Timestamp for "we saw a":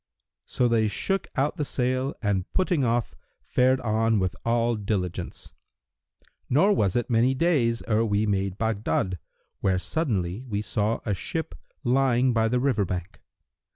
10.41-11.13